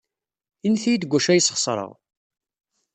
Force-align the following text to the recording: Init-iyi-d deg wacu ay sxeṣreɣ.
Init-iyi-d 0.65 1.01
deg 1.03 1.11
wacu 1.13 1.29
ay 1.31 1.41
sxeṣreɣ. 1.41 1.91